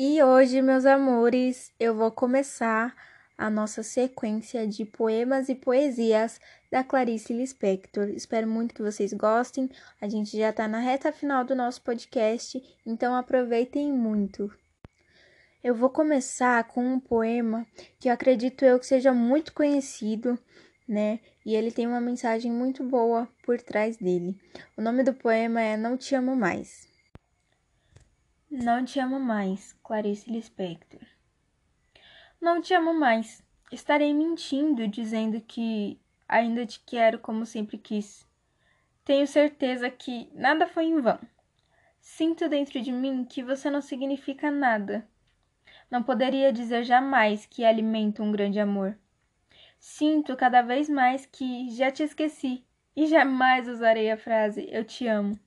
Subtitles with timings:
[0.00, 2.94] E hoje, meus amores, eu vou começar
[3.36, 6.40] a nossa sequência de poemas e poesias
[6.70, 8.08] da Clarice Lispector.
[8.10, 9.68] Espero muito que vocês gostem.
[10.00, 14.48] A gente já está na reta final do nosso podcast, então aproveitem muito.
[15.64, 17.66] Eu vou começar com um poema
[17.98, 20.38] que eu acredito eu que seja muito conhecido,
[20.86, 21.18] né?
[21.44, 24.38] E ele tem uma mensagem muito boa por trás dele.
[24.76, 26.87] O nome do poema é Não Te Amo Mais.
[28.60, 31.00] Não te amo mais, Clarice Lispector.
[32.40, 33.40] Não te amo mais.
[33.70, 35.96] Estarei mentindo dizendo que
[36.28, 38.26] ainda te quero como sempre quis.
[39.04, 41.20] Tenho certeza que nada foi em vão.
[42.00, 45.08] Sinto dentro de mim que você não significa nada.
[45.88, 48.98] Não poderia dizer jamais que alimento um grande amor.
[49.78, 52.64] Sinto cada vez mais que já te esqueci
[52.96, 55.38] e jamais usarei a frase eu te amo.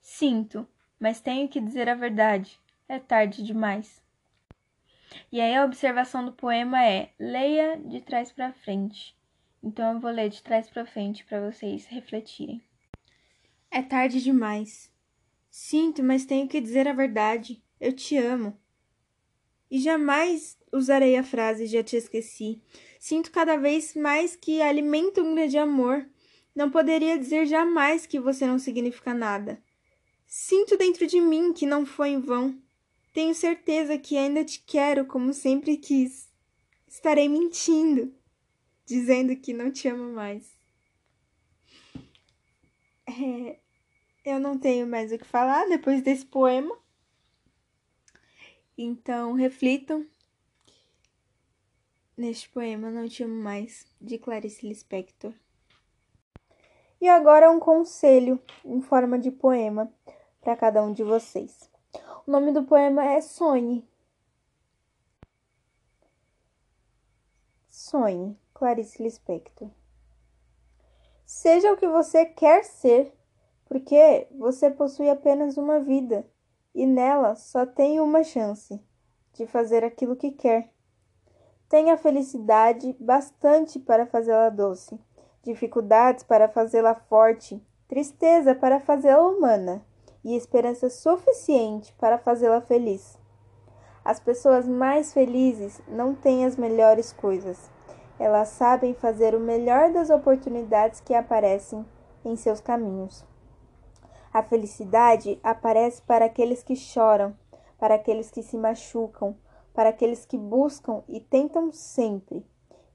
[0.00, 0.68] Sinto,
[1.02, 2.60] mas tenho que dizer a verdade.
[2.88, 4.00] É tarde demais.
[5.32, 9.16] E aí a observação do poema é: leia de trás para frente.
[9.60, 12.62] Então eu vou ler de trás para frente para vocês refletirem.
[13.68, 14.92] É tarde demais.
[15.50, 17.60] Sinto, mas tenho que dizer a verdade.
[17.80, 18.56] Eu te amo.
[19.68, 22.62] E jamais usarei a frase já te esqueci.
[23.00, 26.08] Sinto cada vez mais que alimento um grande amor.
[26.54, 29.60] Não poderia dizer jamais que você não significa nada.
[30.34, 32.58] Sinto dentro de mim que não foi em vão.
[33.12, 36.26] Tenho certeza que ainda te quero como sempre quis.
[36.88, 38.14] Estarei mentindo,
[38.86, 40.56] dizendo que não te amo mais.
[43.06, 43.58] É,
[44.24, 46.74] eu não tenho mais o que falar depois desse poema.
[48.78, 50.06] Então, reflitam
[52.16, 55.34] neste poema Não Te Amo Mais, de Clarice Lispector.
[56.98, 59.92] E agora um conselho em forma de poema
[60.42, 61.70] para cada um de vocês.
[62.26, 63.88] O nome do poema é Sonhe.
[67.68, 69.70] Sonhe, Clarice Lispector.
[71.24, 73.16] Seja o que você quer ser,
[73.66, 76.26] porque você possui apenas uma vida
[76.74, 78.80] e nela só tem uma chance
[79.32, 80.70] de fazer aquilo que quer.
[81.68, 85.00] Tenha felicidade bastante para fazê-la doce,
[85.42, 89.82] dificuldades para fazê-la forte, tristeza para fazê-la humana
[90.24, 93.18] e esperança suficiente para fazê-la feliz.
[94.04, 97.70] As pessoas mais felizes não têm as melhores coisas.
[98.18, 101.84] Elas sabem fazer o melhor das oportunidades que aparecem
[102.24, 103.24] em seus caminhos.
[104.32, 107.36] A felicidade aparece para aqueles que choram,
[107.78, 109.36] para aqueles que se machucam,
[109.74, 112.46] para aqueles que buscam e tentam sempre,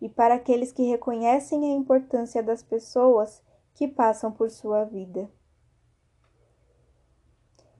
[0.00, 3.42] e para aqueles que reconhecem a importância das pessoas
[3.74, 5.28] que passam por sua vida.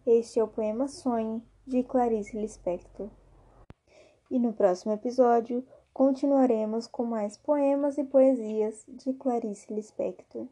[0.08, 3.10] Este é o poema Sonhe, de Clarice Lispector.
[4.30, 10.46] E no próximo episódio continuaremos com mais poemas e poesias de Clarice Lispector.